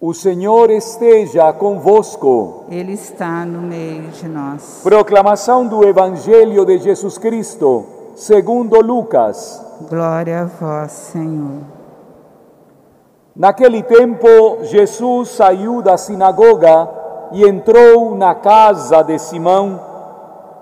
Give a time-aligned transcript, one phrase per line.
[0.00, 2.66] O Senhor esteja convosco.
[2.70, 4.78] Ele está no meio de nós.
[4.84, 9.60] Proclamação do Evangelho de Jesus Cristo, segundo Lucas.
[9.90, 11.62] Glória a vós, Senhor.
[13.34, 14.28] Naquele tempo,
[14.62, 16.88] Jesus saiu da sinagoga
[17.32, 19.80] e entrou na casa de Simão.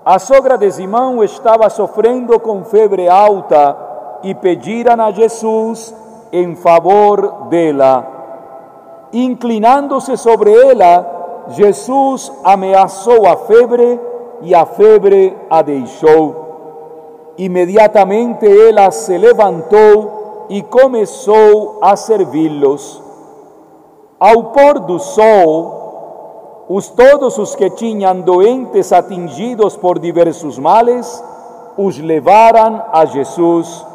[0.03, 3.77] A sogra de Simão estava sofrendo com febre alta
[4.23, 5.93] e pediram a Jesus
[6.31, 8.16] em favor dela.
[9.13, 13.99] Inclinando-se sobre ela, Jesus ameaçou a febre
[14.41, 16.45] e a febre a deixou.
[17.37, 23.01] Imediatamente ela se levantou e começou a servi-los.
[24.19, 31.23] Ao pôr do sol, os todos os que tinham doentes atingidos por diversos males,
[31.77, 33.85] os levaram a Jesus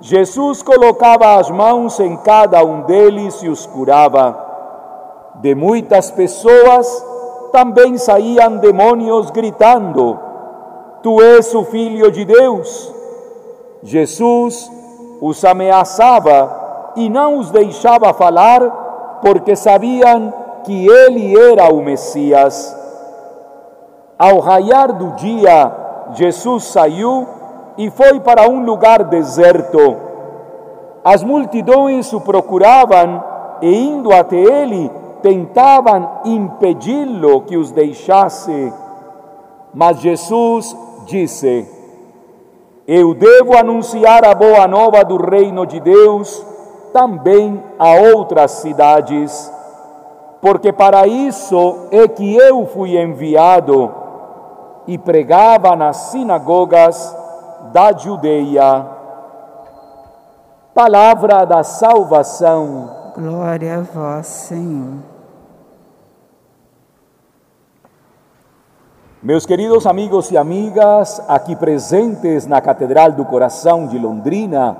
[0.00, 4.44] Jesus colocava as mãos em cada um deles e os curava.
[5.36, 7.04] De muitas pessoas
[7.50, 10.18] também saíam demônios gritando:
[11.02, 12.94] Tu és o Filho de Deus.
[13.82, 14.70] Jesus
[15.20, 20.32] os ameaçava e não os deixava falar, porque sabiam
[20.64, 22.76] que ele era o Messias.
[24.18, 25.72] Ao raiar do dia,
[26.12, 27.26] Jesus saiu
[27.78, 29.96] e foi para um lugar deserto.
[31.04, 33.22] As multidões o procuravam
[33.60, 34.90] e, indo até ele,
[35.22, 38.72] tentavam impedi-lo que os deixasse.
[39.72, 41.68] Mas Jesus disse:
[42.86, 46.44] Eu devo anunciar a boa nova do reino de Deus
[46.92, 49.52] também a outras cidades,
[50.40, 53.92] porque para isso é que eu fui enviado.
[54.88, 57.25] E pregava nas sinagogas
[57.76, 58.86] da Judeia.
[60.74, 63.12] Palavra da salvação.
[63.14, 65.00] Glória a vós, Senhor.
[69.22, 74.74] Meus queridos amigos e amigas, aqui presentes na Catedral do Coração de Londrina,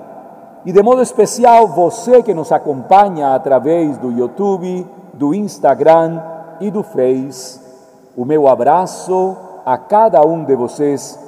[0.65, 6.23] e de modo especial você que nos acompanha através do YouTube, do Instagram
[6.61, 7.61] e do Face,
[8.17, 11.26] o meu abraço a cada um de vocês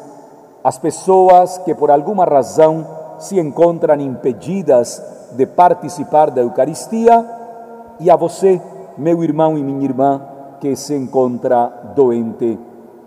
[0.63, 2.87] as pessoas que por alguma razão
[3.19, 5.03] se encontram impedidas
[5.33, 7.25] de participar da Eucaristia
[8.01, 8.61] e a você,
[8.97, 10.23] meu irmão e minha irmã,
[10.61, 12.59] que se encontra doente,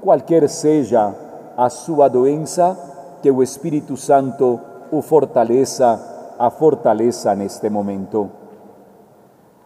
[0.02, 1.14] qualquer seja
[1.58, 2.78] a sua doença,
[3.22, 4.60] que o Espírito Santo
[4.92, 8.30] o fortaleça, a fortaleça neste momento.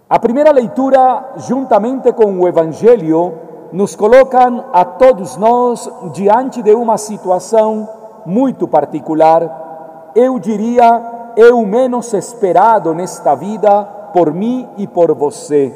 [0.07, 3.34] A primeira leitura, juntamente com o Evangelho,
[3.72, 7.88] nos colocam a todos nós diante de uma situação
[8.26, 13.84] muito particular, eu diria, é o menos esperado nesta vida
[14.14, 15.74] por mim e por você.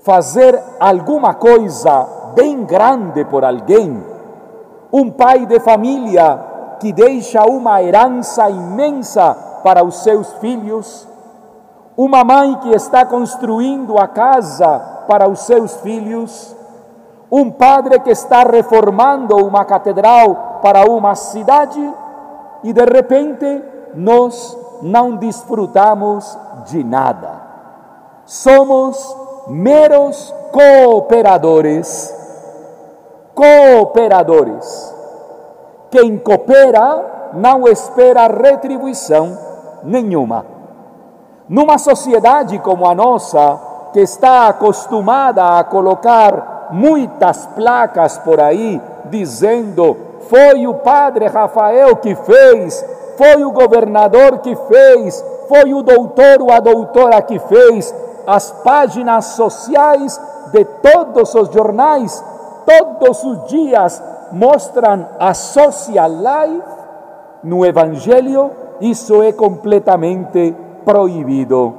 [0.00, 4.02] Fazer alguma coisa bem grande por alguém,
[4.92, 6.50] um pai de família
[6.80, 11.06] que deixa uma herança imensa para os seus filhos,
[11.96, 16.56] uma mãe que está construindo a casa para os seus filhos,
[17.30, 21.80] um padre que está reformando uma catedral para uma cidade
[22.62, 23.64] e de repente
[23.94, 27.40] nós não desfrutamos de nada.
[28.24, 29.16] Somos
[29.48, 32.16] meros cooperadores.
[33.34, 34.94] Cooperadores.
[35.90, 39.36] Quem coopera não espera retribuição
[39.82, 40.59] nenhuma.
[41.50, 43.58] Numa sociedade como a nossa,
[43.92, 49.96] que está acostumada a colocar muitas placas por aí dizendo:
[50.28, 52.84] foi o padre Rafael que fez,
[53.18, 57.92] foi o governador que fez, foi o doutor ou a doutora que fez.
[58.24, 60.20] As páginas sociais
[60.52, 62.24] de todos os jornais,
[62.64, 64.00] todos os dias,
[64.30, 66.62] mostram a social life.
[67.42, 71.74] No Evangelho, isso é completamente proibido.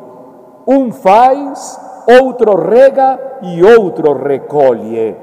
[0.68, 5.16] Um faz, outro rega e outro recolhe.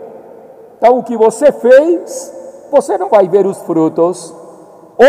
[0.77, 2.33] Então, o que você fez,
[2.71, 4.35] você não vai ver os frutos,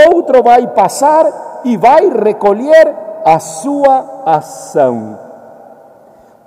[0.08, 2.96] outro vai passar e vai recolher
[3.26, 5.20] a sua ação.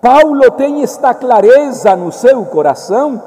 [0.00, 3.22] Paulo tem esta clareza no seu coração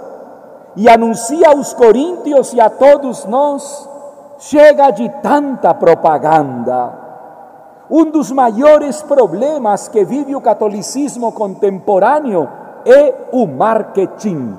[0.75, 3.89] e anuncia aos coríntios e a todos nós:
[4.39, 7.04] chega de tanta propaganda
[7.89, 12.49] um dos maiores problemas que vive o catolicismo contemporâneo
[12.85, 14.57] é o marketing.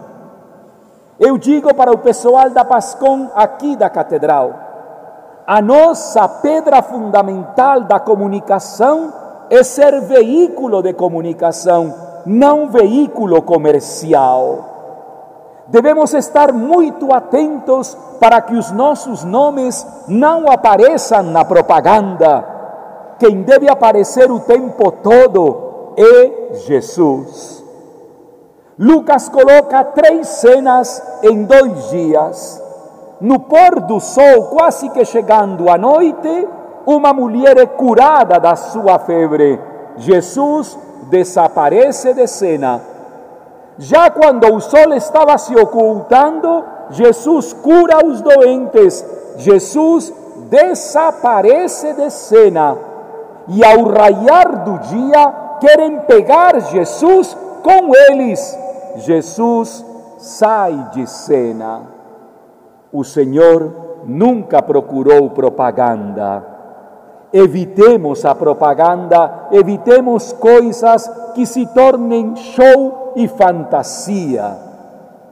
[1.18, 4.54] Eu digo para o pessoal da Pascom aqui da catedral,
[5.46, 9.12] a nossa pedra fundamental da comunicação
[9.48, 14.74] é ser veículo de comunicação não veículo comercial.
[15.68, 22.55] Devemos estar muito atentos para que os nossos nomes não apareçam na propaganda.
[23.18, 27.64] Quem deve aparecer o tempo todo é Jesus.
[28.78, 32.62] Lucas coloca três cenas em dois dias.
[33.20, 36.46] No pôr do sol, quase que chegando à noite,
[36.84, 39.58] uma mulher é curada da sua febre.
[39.96, 40.78] Jesus
[41.08, 42.82] desaparece de cena.
[43.78, 49.02] Já quando o sol estava se ocultando, Jesus cura os doentes.
[49.38, 50.12] Jesus
[50.50, 52.76] desaparece de cena.
[53.48, 58.58] E ao raiar do dia, querem pegar Jesus com eles.
[58.96, 59.84] Jesus
[60.18, 61.82] sai de cena.
[62.92, 66.56] O Senhor nunca procurou propaganda
[67.32, 74.56] Evitemos a propaganda, evitemos coisas que se tornem show e fantasia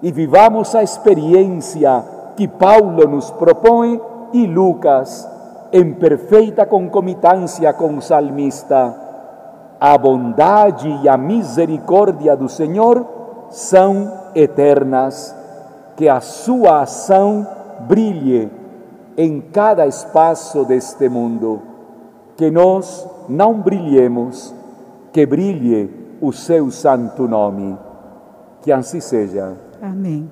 [0.03, 2.05] e vivamos a experiência
[2.37, 4.01] que Paulo nos propõe
[4.35, 5.27] e Lucas,
[5.75, 8.95] em perfeita concomitância com o salmista.
[9.81, 13.05] A bondade e a misericórdia do Senhor
[13.51, 15.35] são eternas,
[15.97, 17.45] que a sua ação
[17.81, 18.49] brilhe
[19.17, 21.61] em cada espaço deste mundo
[22.37, 24.55] que nós não brilhemos,
[25.13, 27.77] que brilhe o seu santo nome.
[28.63, 29.57] Que assim seja.
[29.83, 30.29] Amém.